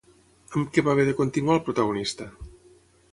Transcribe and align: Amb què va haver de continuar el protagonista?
Amb 0.59 0.71
què 0.77 0.83
va 0.87 0.95
haver 0.95 1.05
de 1.09 1.13
continuar 1.21 1.57
el 1.59 1.63
protagonista? 1.69 2.27